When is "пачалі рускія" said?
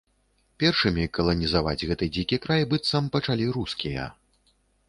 3.17-4.09